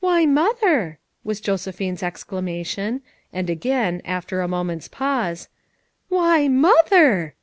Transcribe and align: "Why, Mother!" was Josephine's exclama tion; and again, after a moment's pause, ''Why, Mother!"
"Why, 0.00 0.24
Mother!" 0.24 0.98
was 1.24 1.42
Josephine's 1.42 2.00
exclama 2.02 2.64
tion; 2.64 3.02
and 3.34 3.50
again, 3.50 4.00
after 4.02 4.40
a 4.40 4.48
moment's 4.48 4.88
pause, 4.88 5.48
''Why, 6.10 6.48
Mother!" 6.50 7.34